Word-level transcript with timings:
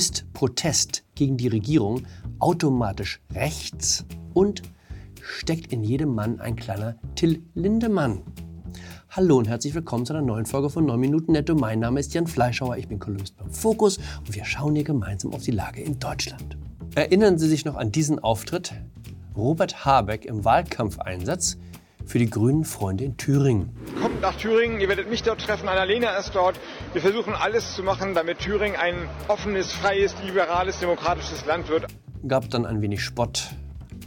Ist 0.00 0.32
Protest 0.32 1.04
gegen 1.14 1.36
die 1.36 1.48
Regierung 1.48 2.06
automatisch 2.38 3.20
rechts 3.34 4.06
und 4.32 4.62
steckt 5.20 5.74
in 5.74 5.84
jedem 5.84 6.14
Mann 6.14 6.40
ein 6.40 6.56
kleiner 6.56 6.94
Till 7.16 7.42
Lindemann? 7.52 8.22
Hallo 9.10 9.36
und 9.36 9.46
herzlich 9.46 9.74
willkommen 9.74 10.06
zu 10.06 10.14
einer 10.14 10.22
neuen 10.22 10.46
Folge 10.46 10.70
von 10.70 10.86
9 10.86 10.98
Minuten 10.98 11.32
Netto. 11.32 11.54
Mein 11.54 11.80
Name 11.80 12.00
ist 12.00 12.14
Jan 12.14 12.26
Fleischhauer, 12.26 12.78
ich 12.78 12.88
bin 12.88 12.98
Kolumnist 12.98 13.36
beim 13.36 13.50
Fokus 13.50 13.98
und 14.20 14.34
wir 14.34 14.46
schauen 14.46 14.74
hier 14.74 14.84
gemeinsam 14.84 15.34
auf 15.34 15.42
die 15.42 15.50
Lage 15.50 15.82
in 15.82 15.98
Deutschland. 15.98 16.56
Erinnern 16.94 17.38
Sie 17.38 17.46
sich 17.46 17.66
noch 17.66 17.76
an 17.76 17.92
diesen 17.92 18.20
Auftritt? 18.20 18.72
Robert 19.36 19.84
Habeck 19.84 20.24
im 20.24 20.46
Wahlkampfeinsatz 20.46 21.58
für 22.06 22.18
die 22.18 22.28
grünen 22.28 22.64
Freunde 22.64 23.04
in 23.04 23.16
Thüringen. 23.16 23.70
Kommt 24.00 24.20
nach 24.20 24.36
Thüringen, 24.36 24.80
ihr 24.80 24.88
werdet 24.88 25.08
mich 25.10 25.22
dort 25.22 25.40
treffen, 25.40 25.68
Annalena 25.68 26.16
ist 26.16 26.34
dort. 26.34 26.58
Wir 26.92 27.02
versuchen 27.02 27.34
alles 27.34 27.74
zu 27.74 27.82
machen, 27.82 28.14
damit 28.14 28.38
Thüringen 28.38 28.76
ein 28.76 28.94
offenes, 29.28 29.72
freies, 29.72 30.14
liberales, 30.24 30.80
demokratisches 30.80 31.46
Land 31.46 31.68
wird. 31.68 31.86
Gab 32.26 32.50
dann 32.50 32.66
ein 32.66 32.82
wenig 32.82 33.02
Spott, 33.02 33.50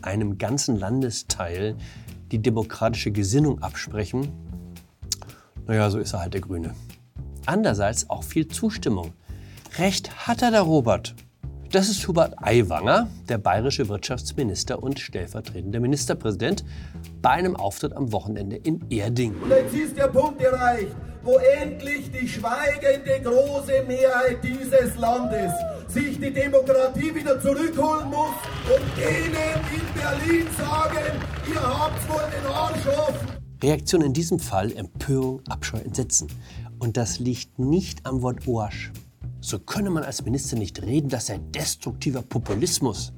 einem 0.01 0.37
ganzen 0.37 0.77
Landesteil 0.77 1.75
die 2.31 2.39
demokratische 2.39 3.11
Gesinnung 3.11 3.61
absprechen. 3.61 4.31
Naja, 5.65 5.89
so 5.89 5.99
ist 5.99 6.13
er 6.13 6.21
halt 6.21 6.33
der 6.33 6.41
Grüne. 6.41 6.73
Andererseits 7.45 8.09
auch 8.09 8.23
viel 8.23 8.47
Zustimmung. 8.47 9.13
Recht 9.77 10.27
hat 10.27 10.41
er, 10.41 10.51
der 10.51 10.61
Robert. 10.61 11.15
Das 11.71 11.89
ist 11.89 12.07
Hubert 12.07 12.35
Aiwanger, 12.37 13.09
der 13.27 13.39
bayerische 13.39 13.89
Wirtschaftsminister 13.89 14.83
und 14.83 14.99
stellvertretender 14.99 15.79
Ministerpräsident, 15.79 16.63
bei 17.23 17.31
einem 17.31 17.55
Auftritt 17.55 17.95
am 17.95 18.11
Wochenende 18.11 18.57
in 18.57 18.85
Erding. 18.89 19.33
Und 19.41 19.49
jetzt 19.49 19.73
ist 19.73 19.97
der 19.97 20.09
Punkt 20.09 20.41
erreicht, 20.41 20.93
wo 21.23 21.37
endlich 21.37 22.11
die 22.11 22.27
schweigende 22.27 23.21
große 23.23 23.83
Mehrheit 23.87 24.43
dieses 24.43 24.95
Landes 24.97 25.53
sich 25.87 26.19
die 26.19 26.31
Demokratie 26.31 27.15
wieder 27.15 27.39
zurückholen 27.39 28.09
muss 28.09 28.35
und 28.67 28.85
denen 28.97 29.55
in 29.73 30.27
Berlin 30.27 30.47
sagen, 30.57 31.15
ihr 31.49 31.61
habt 31.61 32.09
wohl 32.09 32.29
den 32.29 32.45
Arsch 32.51 32.87
offen. 32.87 33.27
Reaktion 33.63 34.01
in 34.01 34.11
diesem 34.11 34.39
Fall 34.39 34.73
Empörung, 34.73 35.41
Abscheu, 35.47 35.77
Entsetzen. 35.77 36.27
Und 36.79 36.97
das 36.97 37.19
liegt 37.19 37.57
nicht 37.57 38.05
am 38.05 38.21
Wort 38.21 38.41
Arsch. 38.45 38.91
So 39.39 39.59
könne 39.59 39.89
man 39.89 40.03
als 40.03 40.25
Minister 40.25 40.57
nicht 40.57 40.81
reden, 40.81 41.07
das 41.07 41.27
sei 41.27 41.37
destruktiver 41.37 42.21
Populismus. 42.21 43.13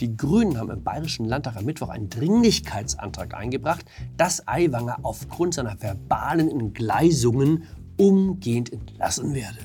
Die 0.00 0.16
Grünen 0.16 0.58
haben 0.58 0.70
im 0.70 0.82
Bayerischen 0.82 1.24
Landtag 1.24 1.56
am 1.56 1.66
Mittwoch 1.66 1.88
einen 1.88 2.10
Dringlichkeitsantrag 2.10 3.34
eingebracht, 3.34 3.84
dass 4.16 4.46
Aiwanger 4.48 4.98
aufgrund 5.02 5.54
seiner 5.54 5.80
verbalen 5.80 6.50
Entgleisungen 6.50 7.64
umgehend 7.96 8.72
entlassen 8.72 9.34
werde. 9.34 9.58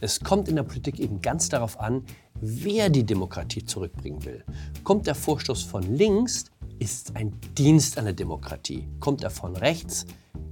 Es 0.00 0.18
kommt 0.18 0.48
in 0.48 0.56
der 0.56 0.64
Politik 0.64 0.98
eben 0.98 1.20
ganz 1.20 1.48
darauf 1.48 1.78
an, 1.78 2.02
wer 2.40 2.90
die 2.90 3.04
Demokratie 3.04 3.64
zurückbringen 3.64 4.24
will. 4.24 4.44
Kommt 4.82 5.06
der 5.06 5.14
Vorstoß 5.14 5.62
von 5.62 5.82
links, 5.94 6.46
ist 6.80 7.10
es 7.10 7.14
ein 7.14 7.38
Dienst 7.56 7.98
an 7.98 8.06
der 8.06 8.14
Demokratie. 8.14 8.88
Kommt 8.98 9.22
er 9.22 9.30
von 9.30 9.54
rechts, 9.54 10.04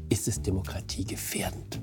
ist 0.08 0.28
es 0.28 0.40
demokratiegefährdend. 0.40 1.80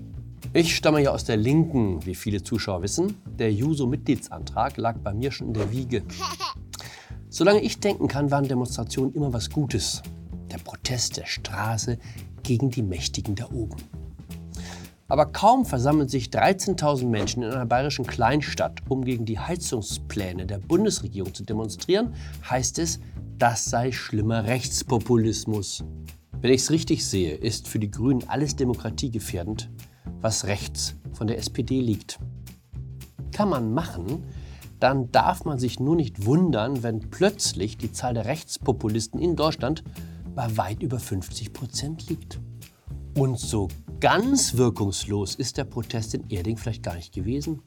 Ich 0.53 0.73
stamme 0.73 1.01
ja 1.01 1.11
aus 1.11 1.25
der 1.25 1.35
Linken, 1.35 2.05
wie 2.05 2.15
viele 2.15 2.41
Zuschauer 2.41 2.81
wissen. 2.81 3.17
Der 3.37 3.51
Juso-Mitgliedsantrag 3.51 4.77
lag 4.77 4.97
bei 4.99 5.13
mir 5.13 5.31
schon 5.31 5.47
in 5.47 5.53
der 5.53 5.69
Wiege. 5.69 6.03
Solange 7.37 7.61
ich 7.61 7.79
denken 7.79 8.07
kann, 8.07 8.31
waren 8.31 8.47
Demonstrationen 8.47 9.13
immer 9.13 9.31
was 9.31 9.51
Gutes. 9.51 10.01
Der 10.51 10.57
Protest 10.57 11.17
der 11.17 11.27
Straße 11.27 11.99
gegen 12.41 12.71
die 12.71 12.81
Mächtigen 12.81 13.35
da 13.35 13.45
oben. 13.51 13.75
Aber 15.07 15.27
kaum 15.27 15.63
versammeln 15.63 16.09
sich 16.09 16.29
13.000 16.29 17.05
Menschen 17.05 17.43
in 17.43 17.51
einer 17.51 17.67
bayerischen 17.67 18.07
Kleinstadt, 18.07 18.81
um 18.89 19.05
gegen 19.05 19.25
die 19.25 19.37
Heizungspläne 19.37 20.47
der 20.47 20.57
Bundesregierung 20.57 21.31
zu 21.31 21.43
demonstrieren, 21.43 22.15
heißt 22.49 22.79
es, 22.79 22.99
das 23.37 23.65
sei 23.65 23.91
schlimmer 23.91 24.45
Rechtspopulismus. 24.45 25.83
Wenn 26.41 26.53
ich 26.53 26.61
es 26.61 26.71
richtig 26.71 27.05
sehe, 27.05 27.35
ist 27.35 27.67
für 27.67 27.77
die 27.77 27.91
Grünen 27.91 28.27
alles 28.27 28.55
demokratiegefährdend, 28.55 29.69
was 30.21 30.45
rechts 30.45 30.95
von 31.13 31.27
der 31.27 31.37
SPD 31.37 31.81
liegt. 31.81 32.17
Kann 33.31 33.49
man 33.49 33.75
machen, 33.75 34.23
dann 34.79 35.11
darf 35.11 35.45
man 35.45 35.59
sich 35.59 35.79
nur 35.79 35.95
nicht 35.95 36.25
wundern, 36.25 36.83
wenn 36.83 37.09
plötzlich 37.09 37.77
die 37.77 37.91
Zahl 37.91 38.13
der 38.13 38.25
Rechtspopulisten 38.25 39.19
in 39.19 39.35
Deutschland 39.35 39.83
bei 40.35 40.55
weit 40.57 40.83
über 40.83 40.99
50 40.99 41.53
Prozent 41.53 42.09
liegt. 42.09 42.39
Und 43.15 43.39
so 43.39 43.69
ganz 43.99 44.57
wirkungslos 44.57 45.33
ist 45.33 45.57
der 45.57 45.63
Protest 45.63 46.13
in 46.13 46.29
Erding 46.29 46.57
vielleicht 46.57 46.83
gar 46.83 46.95
nicht 46.95 47.13
gewesen. 47.13 47.63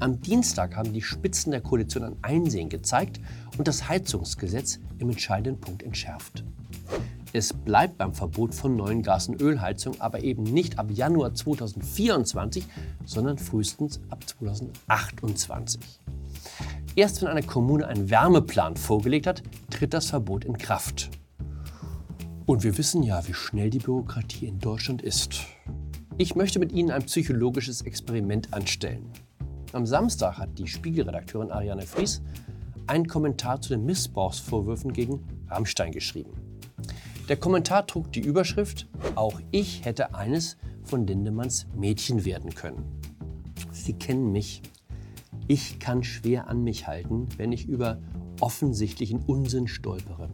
Am 0.00 0.20
Dienstag 0.20 0.76
haben 0.76 0.92
die 0.92 1.02
Spitzen 1.02 1.52
der 1.52 1.60
Koalition 1.60 2.02
ein 2.02 2.16
Einsehen 2.22 2.68
gezeigt 2.68 3.20
und 3.56 3.68
das 3.68 3.88
Heizungsgesetz 3.88 4.80
im 4.98 5.10
entscheidenden 5.10 5.60
Punkt 5.60 5.82
entschärft. 5.84 6.44
Es 7.32 7.52
bleibt 7.52 7.98
beim 7.98 8.14
Verbot 8.14 8.54
von 8.54 8.74
neuen 8.74 9.02
Gas- 9.02 9.28
und 9.28 9.40
Ölheizungen, 9.40 10.00
aber 10.00 10.22
eben 10.24 10.42
nicht 10.42 10.78
ab 10.78 10.90
Januar 10.90 11.34
2024, 11.34 12.64
sondern 13.04 13.38
frühestens 13.38 14.00
ab 14.08 14.26
2028. 14.26 15.80
Erst 16.98 17.22
wenn 17.22 17.28
eine 17.28 17.44
Kommune 17.44 17.86
einen 17.86 18.10
Wärmeplan 18.10 18.76
vorgelegt 18.76 19.28
hat, 19.28 19.44
tritt 19.70 19.94
das 19.94 20.06
Verbot 20.06 20.44
in 20.44 20.58
Kraft. 20.58 21.10
Und 22.44 22.64
wir 22.64 22.76
wissen 22.76 23.04
ja, 23.04 23.24
wie 23.28 23.34
schnell 23.34 23.70
die 23.70 23.78
Bürokratie 23.78 24.46
in 24.46 24.58
Deutschland 24.58 25.02
ist. 25.02 25.46
Ich 26.16 26.34
möchte 26.34 26.58
mit 26.58 26.72
Ihnen 26.72 26.90
ein 26.90 27.04
psychologisches 27.04 27.82
Experiment 27.82 28.52
anstellen. 28.52 29.12
Am 29.70 29.86
Samstag 29.86 30.38
hat 30.38 30.58
die 30.58 30.66
Spiegelredakteurin 30.66 31.52
Ariane 31.52 31.86
Fries 31.86 32.20
einen 32.88 33.06
Kommentar 33.06 33.60
zu 33.60 33.68
den 33.68 33.86
Missbrauchsvorwürfen 33.86 34.92
gegen 34.92 35.24
Rammstein 35.46 35.92
geschrieben. 35.92 36.32
Der 37.28 37.36
Kommentar 37.36 37.86
trug 37.86 38.10
die 38.10 38.22
Überschrift 38.22 38.88
Auch 39.14 39.38
ich 39.52 39.84
hätte 39.84 40.16
eines 40.16 40.56
von 40.82 41.06
Lindemanns 41.06 41.68
Mädchen 41.76 42.24
werden 42.24 42.52
können. 42.56 42.84
Sie 43.70 43.92
kennen 43.92 44.32
mich. 44.32 44.62
Ich 45.50 45.78
kann 45.78 46.04
schwer 46.04 46.48
an 46.48 46.62
mich 46.62 46.86
halten, 46.86 47.26
wenn 47.38 47.52
ich 47.52 47.66
über 47.66 47.98
offensichtlichen 48.38 49.20
Unsinn 49.20 49.66
stolpere. 49.66 50.28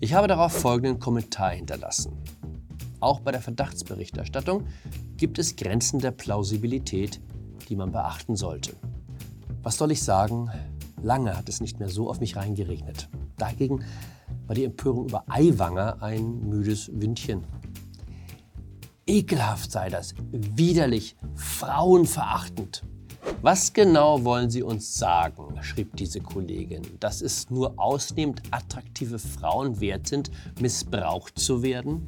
Ich 0.00 0.14
habe 0.14 0.26
darauf 0.26 0.52
folgenden 0.52 0.98
Kommentar 0.98 1.50
hinterlassen. 1.50 2.12
Auch 2.98 3.20
bei 3.20 3.30
der 3.30 3.40
Verdachtsberichterstattung 3.40 4.66
gibt 5.16 5.38
es 5.38 5.54
Grenzen 5.54 6.00
der 6.00 6.10
Plausibilität, 6.10 7.20
die 7.68 7.76
man 7.76 7.92
beachten 7.92 8.34
sollte. 8.34 8.74
Was 9.62 9.78
soll 9.78 9.92
ich 9.92 10.02
sagen? 10.02 10.50
Lange 11.00 11.36
hat 11.36 11.48
es 11.48 11.60
nicht 11.60 11.78
mehr 11.78 11.88
so 11.88 12.10
auf 12.10 12.18
mich 12.18 12.34
reingeregnet. 12.34 13.08
Dagegen 13.38 13.84
war 14.48 14.56
die 14.56 14.64
Empörung 14.64 15.06
über 15.06 15.22
Eiwanger 15.28 16.02
ein 16.02 16.48
müdes 16.48 16.90
Windchen. 16.92 17.44
Ekelhaft 19.06 19.70
sei 19.70 19.90
das, 19.90 20.14
widerlich, 20.32 21.16
frauenverachtend. 21.36 22.82
Was 23.42 23.72
genau 23.72 24.22
wollen 24.22 24.50
Sie 24.50 24.62
uns 24.62 24.94
sagen, 24.94 25.60
schrieb 25.62 25.96
diese 25.96 26.20
Kollegin, 26.20 26.82
dass 27.00 27.20
es 27.20 27.50
nur 27.50 27.76
ausnehmend 27.76 28.40
attraktive 28.52 29.18
Frauen 29.18 29.80
wert 29.80 30.06
sind, 30.06 30.30
missbraucht 30.60 31.40
zu 31.40 31.60
werden? 31.60 32.06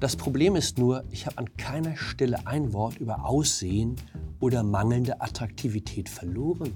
Das 0.00 0.16
Problem 0.16 0.56
ist 0.56 0.78
nur, 0.78 1.04
ich 1.10 1.26
habe 1.26 1.36
an 1.36 1.54
keiner 1.58 1.94
Stelle 1.94 2.46
ein 2.46 2.72
Wort 2.72 2.96
über 2.96 3.26
Aussehen 3.26 3.96
oder 4.40 4.62
mangelnde 4.62 5.20
Attraktivität 5.20 6.08
verloren. 6.08 6.72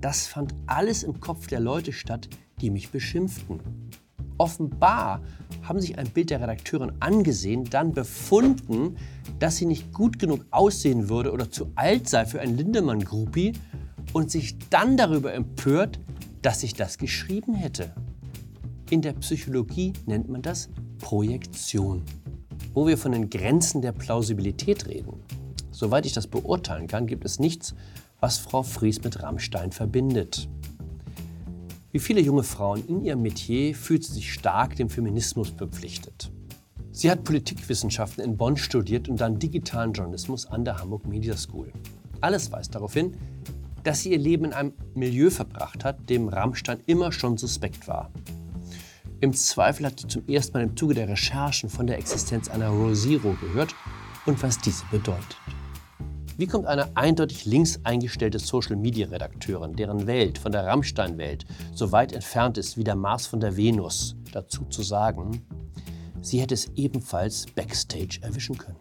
Das 0.00 0.28
fand 0.28 0.54
alles 0.66 1.02
im 1.02 1.18
Kopf 1.18 1.48
der 1.48 1.58
Leute 1.58 1.92
statt, 1.92 2.28
die 2.60 2.70
mich 2.70 2.90
beschimpften. 2.90 3.85
Offenbar 4.38 5.22
haben 5.62 5.80
sich 5.80 5.98
ein 5.98 6.08
Bild 6.10 6.30
der 6.30 6.40
Redakteurin 6.40 6.92
angesehen, 7.00 7.64
dann 7.64 7.92
befunden, 7.92 8.96
dass 9.38 9.56
sie 9.56 9.66
nicht 9.66 9.92
gut 9.92 10.18
genug 10.18 10.44
aussehen 10.50 11.08
würde 11.08 11.32
oder 11.32 11.50
zu 11.50 11.72
alt 11.74 12.08
sei 12.08 12.26
für 12.26 12.40
ein 12.40 12.56
Lindemann-Groupie 12.56 13.54
und 14.12 14.30
sich 14.30 14.58
dann 14.70 14.96
darüber 14.96 15.32
empört, 15.32 16.00
dass 16.42 16.62
ich 16.62 16.74
das 16.74 16.98
geschrieben 16.98 17.54
hätte. 17.54 17.92
In 18.90 19.02
der 19.02 19.14
Psychologie 19.14 19.92
nennt 20.06 20.28
man 20.28 20.42
das 20.42 20.68
Projektion. 20.98 22.02
Wo 22.72 22.86
wir 22.86 22.98
von 22.98 23.12
den 23.12 23.30
Grenzen 23.30 23.82
der 23.82 23.92
Plausibilität 23.92 24.86
reden. 24.86 25.20
Soweit 25.70 26.06
ich 26.06 26.12
das 26.12 26.26
beurteilen 26.26 26.86
kann, 26.86 27.06
gibt 27.06 27.24
es 27.24 27.38
nichts, 27.38 27.74
was 28.20 28.38
Frau 28.38 28.62
Fries 28.62 29.02
mit 29.02 29.22
Rammstein 29.22 29.72
verbindet. 29.72 30.48
Wie 31.96 32.00
viele 32.00 32.20
junge 32.20 32.42
Frauen 32.42 32.86
in 32.88 33.02
ihrem 33.02 33.22
Metier 33.22 33.74
fühlt 33.74 34.04
sie 34.04 34.12
sich 34.12 34.30
stark 34.30 34.76
dem 34.76 34.90
Feminismus 34.90 35.48
verpflichtet. 35.48 36.30
Sie 36.92 37.10
hat 37.10 37.24
Politikwissenschaften 37.24 38.22
in 38.22 38.36
Bonn 38.36 38.58
studiert 38.58 39.08
und 39.08 39.18
dann 39.18 39.38
digitalen 39.38 39.94
Journalismus 39.94 40.44
an 40.44 40.66
der 40.66 40.76
Hamburg 40.76 41.06
Media 41.06 41.34
School. 41.38 41.72
Alles 42.20 42.52
weist 42.52 42.74
darauf 42.74 42.92
hin, 42.92 43.16
dass 43.82 44.02
sie 44.02 44.10
ihr 44.12 44.18
Leben 44.18 44.44
in 44.44 44.52
einem 44.52 44.74
Milieu 44.94 45.30
verbracht 45.30 45.86
hat, 45.86 46.10
dem 46.10 46.28
Rammstein 46.28 46.80
immer 46.84 47.12
schon 47.12 47.38
suspekt 47.38 47.88
war. 47.88 48.10
Im 49.20 49.32
Zweifel 49.32 49.86
hat 49.86 49.98
sie 49.98 50.06
zum 50.06 50.28
ersten 50.28 50.52
Mal 50.52 50.64
im 50.64 50.76
Zuge 50.76 50.92
der 50.92 51.08
Recherchen 51.08 51.70
von 51.70 51.86
der 51.86 51.96
Existenz 51.96 52.50
einer 52.50 52.68
Rosiro 52.68 53.38
gehört 53.40 53.74
und 54.26 54.42
was 54.42 54.58
diese 54.58 54.84
bedeutet. 54.90 55.38
Wie 56.38 56.46
kommt 56.46 56.66
eine 56.66 56.94
eindeutig 56.98 57.46
links 57.46 57.80
eingestellte 57.84 58.38
Social-Media-Redakteurin, 58.38 59.74
deren 59.74 60.06
Welt 60.06 60.36
von 60.36 60.52
der 60.52 60.66
Rammstein-Welt 60.66 61.46
so 61.74 61.92
weit 61.92 62.12
entfernt 62.12 62.58
ist 62.58 62.76
wie 62.76 62.84
der 62.84 62.94
Mars 62.94 63.26
von 63.26 63.40
der 63.40 63.56
Venus, 63.56 64.16
dazu 64.32 64.66
zu 64.66 64.82
sagen, 64.82 65.40
sie 66.20 66.38
hätte 66.38 66.52
es 66.52 66.70
ebenfalls 66.74 67.46
backstage 67.54 68.18
erwischen 68.20 68.58
können? 68.58 68.76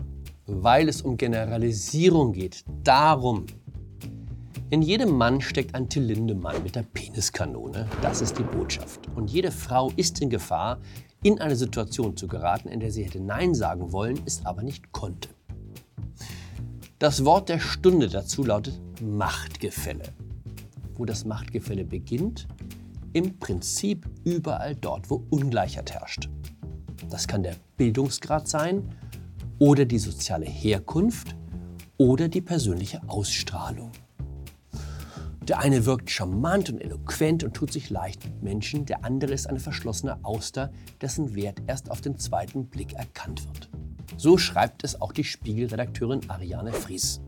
Weil 0.48 0.90
es 0.90 1.02
um 1.02 1.16
Generalisierung 1.16 2.34
geht, 2.34 2.66
darum. 2.84 3.46
In 4.70 4.82
jedem 4.82 5.12
Mann 5.12 5.40
steckt 5.40 5.76
ein 5.76 5.88
Till 5.88 6.04
Lindemann 6.04 6.62
mit 6.62 6.76
der 6.76 6.84
Peniskanone, 6.84 7.88
das 8.02 8.20
ist 8.20 8.38
die 8.38 8.44
Botschaft. 8.44 9.08
Und 9.16 9.32
jede 9.32 9.52
Frau 9.52 9.94
ist 9.96 10.20
in 10.20 10.30
Gefahr, 10.30 10.80
in 11.24 11.40
eine 11.40 11.56
Situation 11.56 12.18
zu 12.18 12.28
geraten, 12.28 12.68
in 12.68 12.82
der 12.82 12.92
sie 12.92 13.04
hätte 13.04 13.22
Nein 13.22 13.56
sagen 13.56 13.94
wollen, 13.94 14.20
es 14.26 14.46
aber 14.46 14.62
nicht 14.62 14.92
konnte. 14.92 15.30
Das 16.98 17.26
Wort 17.26 17.50
der 17.50 17.60
Stunde 17.60 18.08
dazu 18.08 18.46
lautet 18.46 18.80
Machtgefälle. 19.02 20.14
Wo 20.94 21.04
das 21.04 21.26
Machtgefälle 21.26 21.84
beginnt? 21.84 22.48
Im 23.12 23.38
Prinzip 23.38 24.08
überall 24.24 24.76
dort, 24.78 25.10
wo 25.10 25.26
Ungleichheit 25.30 25.92
herrscht. 25.92 26.30
Das 27.10 27.28
kann 27.28 27.44
der 27.44 27.58
Bildungsgrad 27.76 28.48
sein 28.48 28.96
oder 29.60 29.84
die 29.84 30.00
soziale 30.00 30.46
Herkunft 30.46 31.36
oder 31.98 32.30
die 32.30 32.40
persönliche 32.40 33.02
Ausstrahlung. 33.08 33.92
Der 35.50 35.60
eine 35.60 35.86
wirkt 35.86 36.10
charmant 36.10 36.70
und 36.70 36.80
eloquent 36.80 37.44
und 37.44 37.54
tut 37.54 37.74
sich 37.74 37.90
leicht 37.90 38.24
mit 38.24 38.42
Menschen, 38.42 38.86
der 38.86 39.04
andere 39.04 39.34
ist 39.34 39.48
eine 39.48 39.60
verschlossene 39.60 40.24
Auster, 40.24 40.72
dessen 41.02 41.36
Wert 41.36 41.62
erst 41.68 41.92
auf 41.92 42.00
den 42.00 42.18
zweiten 42.18 42.68
Blick 42.68 42.94
erkannt 42.94 43.46
wird. 43.48 43.70
So 44.18 44.38
schreibt 44.38 44.84
es 44.84 45.02
auch 45.02 45.12
die 45.12 45.24
Spiegelredakteurin 45.24 46.30
Ariane 46.30 46.72
Fries. 46.72 47.22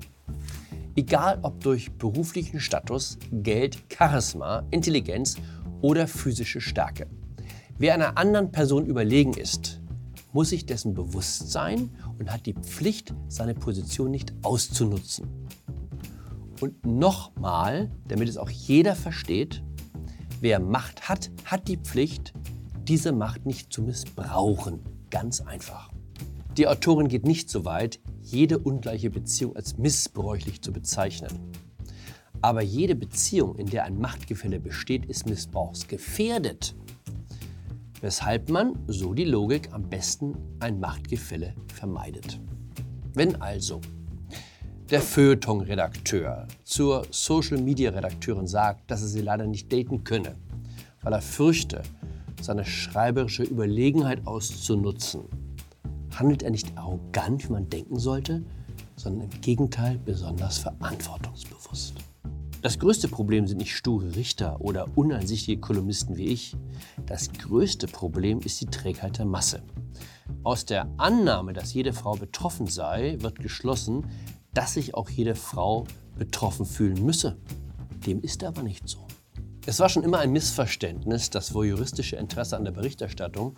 Egal 0.95 1.39
ob 1.42 1.60
durch 1.60 1.92
beruflichen 1.92 2.60
Status, 2.60 3.19
Geld, 3.31 3.84
Charisma, 3.94 4.63
Intelligenz 4.72 5.36
oder 5.81 6.07
physische 6.07 6.62
Stärke. 6.62 7.07
Wer 7.78 7.94
einer 7.94 8.18
anderen 8.18 8.51
Person 8.51 8.86
überlegen 8.86 9.34
ist, 9.34 9.80
muss 10.34 10.50
sich 10.50 10.66
dessen 10.66 10.94
bewusst 10.94 11.51
sein 11.51 11.92
und 12.18 12.31
hat 12.31 12.45
die 12.45 12.54
Pflicht, 12.54 13.13
seine 13.28 13.54
Position 13.54 14.10
nicht 14.10 14.33
auszunutzen. 14.42 15.48
Und 16.60 16.86
nochmal, 16.86 17.92
damit 18.07 18.30
es 18.30 18.38
auch 18.38 18.50
jeder 18.50 18.95
versteht, 18.95 19.62
wer 20.42 20.60
Macht 20.60 21.07
hat, 21.10 21.30
hat 21.45 21.68
die 21.68 21.78
Pflicht, 21.78 22.33
diese 22.88 23.12
Macht 23.12 23.45
nicht 23.45 23.72
zu 23.72 23.83
missbrauchen. 23.83 24.80
Ganz 25.12 25.42
einfach. 25.42 25.90
Die 26.57 26.68
Autorin 26.68 27.07
geht 27.07 27.24
nicht 27.24 27.51
so 27.51 27.65
weit, 27.65 28.00
jede 28.24 28.57
ungleiche 28.57 29.12
Beziehung 29.12 29.56
als 29.56 29.77
missbräuchlich 29.77 30.63
zu 30.63 30.74
bezeichnen. 30.74 31.30
Aber 32.42 32.63
jede 32.63 32.95
Beziehung, 32.95 33.57
in 33.57 33.68
der 33.68 33.83
ein 33.83 34.00
Machtgefälle 34.00 34.59
besteht, 34.59 35.06
ist 35.06 35.30
missbrauchsgefährdet. 35.30 36.75
Weshalb 38.01 38.50
man, 38.50 38.80
so 38.88 39.13
die 39.13 39.24
Logik, 39.24 39.71
am 39.71 39.88
besten 39.88 40.36
ein 40.59 40.80
Machtgefälle 40.80 41.54
vermeidet. 41.75 42.39
Wenn 43.13 43.39
also 43.39 43.80
der 44.89 45.01
Feuilleton-Redakteur 45.01 46.48
zur 46.63 47.06
Social-Media-Redakteurin 47.12 48.48
sagt, 48.48 48.89
dass 48.89 49.01
er 49.04 49.07
sie 49.09 49.21
leider 49.21 49.45
nicht 49.45 49.71
daten 49.71 50.04
könne, 50.04 50.36
weil 51.04 51.13
er 51.13 51.21
fürchte, 51.21 51.83
seine 52.42 52.65
schreiberische 52.65 53.44
Überlegenheit 53.44 54.25
auszunutzen, 54.25 55.25
handelt 56.19 56.44
er 56.44 56.52
nicht 56.52 56.78
arrogant, 56.78 57.48
wie 57.48 57.54
man 57.54 57.69
denken 57.69 58.00
sollte, 58.00 58.44
sondern 58.96 59.30
im 59.30 59.42
Gegenteil 59.42 60.00
besonders 60.04 60.58
verantwortungsbewusst. 60.58 61.96
Das 62.62 62.80
größte 62.80 63.08
Problem 63.08 63.48
sind 63.48 63.60
nicht 63.60 63.75
sture 63.75 64.16
Richter 64.16 64.60
oder 64.60 64.88
uneinsichtige 64.98 65.62
Kolumnisten 65.62 66.18
wie 66.18 66.25
ich. 66.25 66.58
Das 67.06 67.31
größte 67.31 67.88
Problem 67.88 68.40
ist 68.40 68.60
die 68.60 68.66
Trägheit 68.66 69.19
der 69.19 69.25
Masse. 69.25 69.62
Aus 70.44 70.66
der 70.66 70.90
Annahme, 70.98 71.54
dass 71.54 71.74
jede 71.74 71.94
Frau 71.94 72.16
betroffen 72.16 72.68
sei, 72.68 73.18
wird 73.19 73.40
geschlossen, 73.40 74.06
dass 74.54 74.74
sich 74.74 74.96
auch 74.96 75.10
jede 75.10 75.36
Frau 75.36 75.86
betroffen 76.18 76.66
fühlen 76.66 77.06
müsse. 77.06 77.38
Dem 78.06 78.22
ist 78.22 78.44
aber 78.44 78.64
nicht 78.64 78.90
so. 78.90 79.06
Es 79.68 79.80
war 79.80 79.90
schon 79.90 80.04
immer 80.04 80.19
ein 80.19 80.31
Missverständnis, 80.31 81.30
das 81.30 81.54
voyeuristische 81.54 82.16
Interesse 82.16 82.58
an 82.58 82.64
der 82.64 82.72
Berichterstattung 82.72 83.56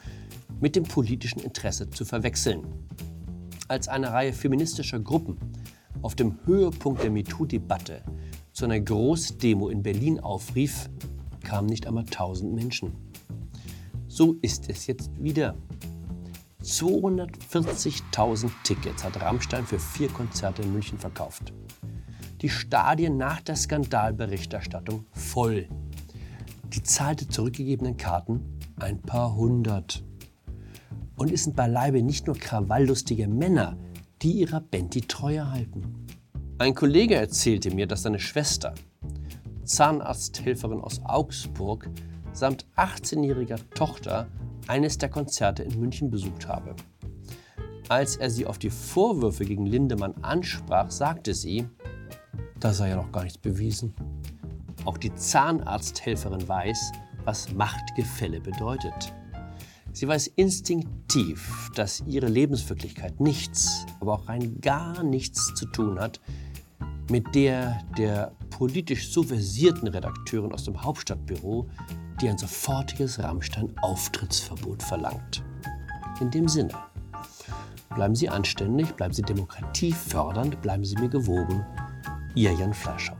mit 0.60 0.76
dem 0.76 0.84
politischen 0.84 1.40
Interesse 1.40 1.90
zu 1.90 2.06
verwechseln. 2.06 2.64
Als 3.68 3.88
eine 3.88 4.12
Reihe 4.12 4.34
feministischer 4.34 5.00
Gruppen 5.00 5.38
auf 6.02 6.16
dem 6.16 6.40
Höhepunkt 6.46 7.04
der 7.04 7.12
MeToo-Debatte 7.12 8.04
zu 8.52 8.66
einer 8.66 8.80
Großdemo 8.80 9.70
in 9.70 9.84
Berlin 9.84 10.20
aufrief, 10.20 10.90
kamen 11.44 11.68
nicht 11.68 11.88
einmal 11.88 12.04
1000 12.06 12.54
Menschen. 12.54 12.94
So 14.08 14.38
ist 14.42 14.70
es 14.70 14.88
jetzt 14.88 15.12
wieder. 15.22 15.56
240.000 16.64 18.52
Tickets 18.64 19.04
hat 19.04 19.22
Rammstein 19.22 19.66
für 19.66 19.80
vier 19.80 20.10
Konzerte 20.10 20.62
in 20.62 20.74
München 20.74 21.00
verkauft. 21.00 21.54
Die 22.42 22.50
Stadien 22.50 23.18
nach 23.18 23.42
der 23.42 23.56
Skandalberichterstattung 23.56 25.06
voll. 25.12 25.70
Die 26.74 26.84
Zahl 26.84 27.16
der 27.16 27.30
zurückgegebenen 27.30 27.98
Karten 27.98 28.60
ein 28.78 29.02
paar 29.02 29.36
hundert. 29.36 30.04
Und 31.19 31.33
es 31.33 31.44
sind 31.44 31.57
beileibe 31.57 32.01
nicht 32.01 32.27
nur 32.27 32.38
krawalllustige 32.38 33.27
Männer, 33.27 33.77
die 34.21 34.39
ihrer 34.39 34.62
Band 34.62 34.95
die 34.95 35.01
Treue 35.01 35.51
halten. 35.51 36.07
Ein 36.60 36.74
Kollege 36.74 37.16
erzählte 37.16 37.75
mir, 37.75 37.88
dass 37.88 38.04
seine 38.04 38.19
Schwester, 38.19 38.74
Zahnarzthelferin 39.66 40.80
aus 40.80 41.01
Augsburg, 41.04 41.89
samt 42.31 42.66
18-jähriger 42.77 43.60
Tochter 43.75 44.27
eines 44.68 44.98
der 44.98 45.10
Konzerte 45.10 45.63
in 45.63 45.77
München 45.77 46.10
besucht 46.10 46.48
habe. 46.48 46.74
Als 47.89 48.15
er 48.15 48.30
sie 48.30 48.45
auf 48.45 48.57
die 48.57 48.69
Vorwürfe 48.69 49.44
gegen 49.44 49.65
Lindemann 49.65 50.13
ansprach, 50.22 50.89
sagte 50.89 51.33
sie, 51.33 51.68
da 52.62 52.72
sei 52.72 52.89
ja 52.89 52.95
noch 52.95 53.12
gar 53.12 53.24
nichts 53.24 53.38
bewiesen. 53.38 53.94
Auch 54.86 54.98
die 54.98 55.13
Zahnarzthelferin 55.13 56.48
weiß, 56.48 56.94
was 57.25 57.51
Machtgefälle 57.51 58.39
bedeutet. 58.39 59.13
Sie 59.93 60.08
weiß 60.08 60.27
instinktiv, 60.36 61.69
dass 61.75 62.03
ihre 62.08 62.27
Lebenswirklichkeit 62.27 63.19
nichts, 63.19 63.86
aber 64.00 64.13
auch 64.13 64.27
rein 64.27 64.60
gar 64.62 65.03
nichts 65.03 65.53
zu 65.55 65.65
tun 65.65 66.00
hat 66.00 66.19
mit 67.10 67.34
der 67.34 67.81
der 67.98 68.31
politisch 68.50 69.12
so 69.12 69.24
versierten 69.24 69.88
Redakteurin 69.88 70.51
aus 70.51 70.65
dem 70.65 70.81
Hauptstadtbüro, 70.81 71.67
die 72.22 72.29
ein 72.29 72.38
sofortiges 72.38 73.19
Rammstein-Auftrittsverbot 73.19 74.84
verlangt. 74.84 75.43
In 76.19 76.29
dem 76.29 76.48
Sinne, 76.48 76.74
bleiben 77.96 78.15
Sie 78.15 78.29
anständig, 78.29 78.91
bleiben 78.96 79.13
Sie 79.13 79.22
demokratiefördernd, 79.22 80.62
bleiben 80.62 80.84
Sie 80.84 80.98
mir 80.98 81.10
gewogen. 81.10 81.65
Ihr 82.36 82.51
Jan 82.53 82.74
Fleischhauer. 82.74 83.19